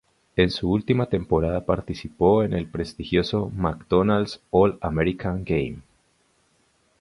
En 0.35 0.49
su 0.49 0.71
última 0.71 1.05
temporada 1.05 1.63
participó 1.63 2.41
en 2.41 2.53
el 2.53 2.65
prestigioso 2.67 3.51
McDonald's 3.55 4.39
All 4.49 4.79
American 4.81 5.43
Game. 5.43 5.77